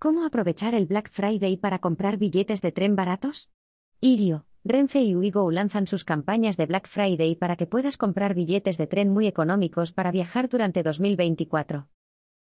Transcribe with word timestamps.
¿Cómo 0.00 0.24
aprovechar 0.24 0.76
el 0.76 0.86
Black 0.86 1.10
Friday 1.10 1.56
para 1.56 1.80
comprar 1.80 2.18
billetes 2.18 2.62
de 2.62 2.70
tren 2.70 2.94
baratos? 2.94 3.50
Irio, 4.00 4.46
Renfe 4.62 5.02
y 5.02 5.16
Uigo 5.16 5.50
lanzan 5.50 5.88
sus 5.88 6.04
campañas 6.04 6.56
de 6.56 6.66
Black 6.66 6.86
Friday 6.86 7.34
para 7.34 7.56
que 7.56 7.66
puedas 7.66 7.96
comprar 7.96 8.36
billetes 8.36 8.78
de 8.78 8.86
tren 8.86 9.08
muy 9.08 9.26
económicos 9.26 9.90
para 9.90 10.12
viajar 10.12 10.48
durante 10.48 10.84
2024. 10.84 11.88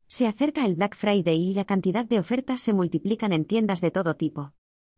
Se 0.07 0.27
acerca 0.27 0.67
el 0.67 0.75
Black 0.75 0.95
Friday 0.95 1.41
y 1.41 1.55
la 1.55 1.65
cantidad 1.65 2.05
de 2.05 2.19
ofertas 2.19 2.61
se 2.61 2.75
multiplican 2.75 3.33
en 3.33 3.47
tiendas 3.47 3.81
de 3.81 3.91
todo 3.91 4.17
tipo. 4.17 4.53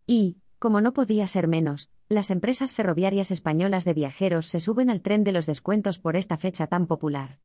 Y, 0.05 0.39
como 0.59 0.81
no 0.81 0.93
podía 0.93 1.29
ser 1.29 1.47
menos, 1.47 1.93
las 2.09 2.33
empresas 2.33 2.73
ferroviarias 2.73 3.31
españolas 3.31 3.85
de 3.85 3.95
viajeros 3.95 4.49
se 4.49 4.59
suben 4.59 4.91
al 4.91 5.01
tren 5.01 5.23
de 5.23 5.31
los 5.31 5.47
descuentos 5.47 6.01
por 6.01 6.17
esta 6.17 6.39
fecha 6.39 6.67
tan 6.67 6.89
popular. 6.89 7.39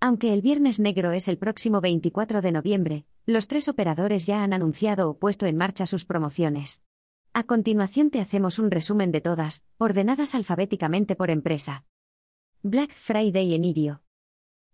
Aunque 0.00 0.32
el 0.32 0.42
Viernes 0.42 0.80
Negro 0.80 1.12
es 1.12 1.28
el 1.28 1.38
próximo 1.38 1.80
24 1.80 2.42
de 2.42 2.50
noviembre, 2.50 3.06
los 3.26 3.48
tres 3.48 3.66
operadores 3.66 4.24
ya 4.24 4.44
han 4.44 4.52
anunciado 4.52 5.10
o 5.10 5.18
puesto 5.18 5.46
en 5.46 5.56
marcha 5.56 5.86
sus 5.86 6.04
promociones. 6.04 6.84
A 7.32 7.42
continuación 7.42 8.10
te 8.10 8.20
hacemos 8.20 8.60
un 8.60 8.70
resumen 8.70 9.10
de 9.10 9.20
todas, 9.20 9.66
ordenadas 9.78 10.36
alfabéticamente 10.36 11.16
por 11.16 11.30
empresa. 11.30 11.84
Black 12.62 12.92
Friday 12.92 13.54
en 13.54 13.64
Irio. 13.64 14.02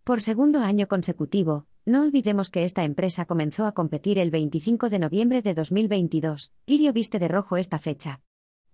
Por 0.04 0.20
segundo 0.20 0.60
año 0.60 0.86
consecutivo, 0.86 1.66
no 1.86 2.02
olvidemos 2.02 2.50
que 2.50 2.64
esta 2.64 2.84
empresa 2.84 3.24
comenzó 3.24 3.66
a 3.66 3.72
competir 3.72 4.18
el 4.18 4.30
25 4.30 4.90
de 4.90 4.98
noviembre 4.98 5.40
de 5.40 5.54
2022. 5.54 6.52
Irio 6.66 6.92
viste 6.92 7.18
de 7.18 7.28
rojo 7.28 7.56
esta 7.56 7.78
fecha. 7.78 8.20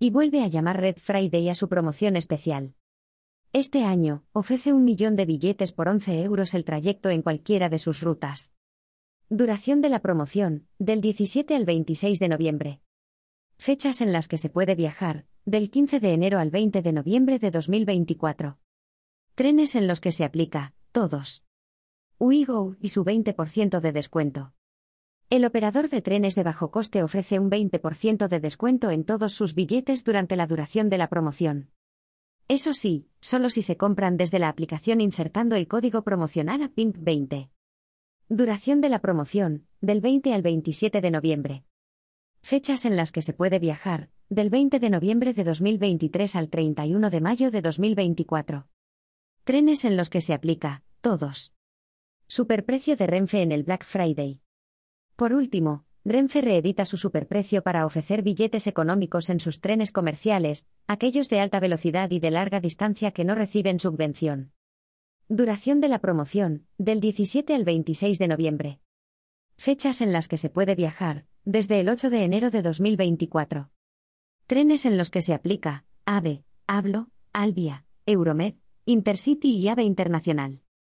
Y 0.00 0.10
vuelve 0.10 0.42
a 0.42 0.48
llamar 0.48 0.80
Red 0.80 0.96
Friday 0.96 1.48
a 1.48 1.54
su 1.54 1.68
promoción 1.68 2.16
especial. 2.16 2.74
Este 3.52 3.84
año, 3.84 4.24
ofrece 4.32 4.72
un 4.72 4.84
millón 4.84 5.14
de 5.16 5.24
billetes 5.24 5.72
por 5.72 5.88
11 5.88 6.22
euros 6.22 6.54
el 6.54 6.64
trayecto 6.64 7.10
en 7.10 7.22
cualquiera 7.22 7.68
de 7.68 7.78
sus 7.78 8.02
rutas. 8.02 8.52
Duración 9.30 9.82
de 9.82 9.90
la 9.90 10.00
promoción, 10.00 10.66
del 10.78 11.02
17 11.02 11.54
al 11.54 11.66
26 11.66 12.18
de 12.18 12.28
noviembre. 12.28 12.80
Fechas 13.58 14.00
en 14.00 14.10
las 14.10 14.26
que 14.26 14.38
se 14.38 14.48
puede 14.48 14.74
viajar, 14.74 15.26
del 15.44 15.70
15 15.70 16.00
de 16.00 16.14
enero 16.14 16.38
al 16.38 16.50
20 16.50 16.80
de 16.80 16.92
noviembre 16.94 17.38
de 17.38 17.50
2024. 17.50 18.56
Trenes 19.34 19.74
en 19.74 19.86
los 19.86 20.00
que 20.00 20.12
se 20.12 20.24
aplica, 20.24 20.72
todos. 20.92 21.44
Uigo 22.16 22.76
y 22.80 22.88
su 22.88 23.04
20% 23.04 23.80
de 23.80 23.92
descuento. 23.92 24.54
El 25.28 25.44
operador 25.44 25.90
de 25.90 26.00
trenes 26.00 26.34
de 26.34 26.44
bajo 26.44 26.70
coste 26.70 27.02
ofrece 27.02 27.38
un 27.38 27.50
20% 27.50 28.28
de 28.28 28.40
descuento 28.40 28.90
en 28.90 29.04
todos 29.04 29.34
sus 29.34 29.54
billetes 29.54 30.04
durante 30.04 30.36
la 30.36 30.46
duración 30.46 30.88
de 30.88 30.96
la 30.96 31.10
promoción. 31.10 31.70
Eso 32.48 32.72
sí, 32.72 33.10
solo 33.20 33.50
si 33.50 33.60
se 33.60 33.76
compran 33.76 34.16
desde 34.16 34.38
la 34.38 34.48
aplicación 34.48 35.02
insertando 35.02 35.54
el 35.54 35.68
código 35.68 36.02
promocional 36.02 36.62
a 36.62 36.70
PINK20. 36.70 37.50
Duración 38.30 38.82
de 38.82 38.90
la 38.90 38.98
promoción, 38.98 39.66
del 39.80 40.02
20 40.02 40.34
al 40.34 40.42
27 40.42 41.00
de 41.00 41.10
noviembre. 41.10 41.64
Fechas 42.42 42.84
en 42.84 42.94
las 42.94 43.10
que 43.10 43.22
se 43.22 43.32
puede 43.32 43.58
viajar, 43.58 44.10
del 44.28 44.50
20 44.50 44.80
de 44.80 44.90
noviembre 44.90 45.32
de 45.32 45.44
2023 45.44 46.36
al 46.36 46.50
31 46.50 47.08
de 47.08 47.20
mayo 47.22 47.50
de 47.50 47.62
2024. 47.62 48.68
Trenes 49.44 49.86
en 49.86 49.96
los 49.96 50.10
que 50.10 50.20
se 50.20 50.34
aplica, 50.34 50.82
todos. 51.00 51.54
Superprecio 52.26 52.96
de 52.96 53.06
Renfe 53.06 53.40
en 53.40 53.50
el 53.50 53.62
Black 53.62 53.86
Friday. 53.86 54.42
Por 55.16 55.32
último, 55.32 55.86
Renfe 56.04 56.42
reedita 56.42 56.84
su 56.84 56.98
superprecio 56.98 57.62
para 57.62 57.86
ofrecer 57.86 58.20
billetes 58.20 58.66
económicos 58.66 59.30
en 59.30 59.40
sus 59.40 59.62
trenes 59.62 59.90
comerciales, 59.90 60.68
aquellos 60.86 61.30
de 61.30 61.40
alta 61.40 61.60
velocidad 61.60 62.10
y 62.10 62.20
de 62.20 62.30
larga 62.30 62.60
distancia 62.60 63.10
que 63.10 63.24
no 63.24 63.34
reciben 63.34 63.80
subvención. 63.80 64.52
Duración 65.30 65.82
de 65.82 65.88
la 65.88 65.98
promoción, 65.98 66.64
del 66.78 67.00
17 67.00 67.54
al 67.54 67.64
26 67.64 68.18
de 68.18 68.28
noviembre. 68.28 68.80
Fechas 69.58 70.00
en 70.00 70.10
las 70.10 70.26
que 70.26 70.38
se 70.38 70.48
puede 70.48 70.74
viajar, 70.74 71.26
desde 71.44 71.80
el 71.80 71.90
8 71.90 72.08
de 72.08 72.24
enero 72.24 72.50
de 72.50 72.62
2024. 72.62 73.70
Trenes 74.46 74.86
en 74.86 74.96
los 74.96 75.10
que 75.10 75.20
se 75.20 75.34
aplica, 75.34 75.84
AVE, 76.06 76.44
Hablo, 76.66 77.10
Albia, 77.34 77.84
Euromed, 78.06 78.54
Intercity 78.86 79.54
y 79.54 79.68
AVE 79.68 79.82
Internacional. 79.82 80.62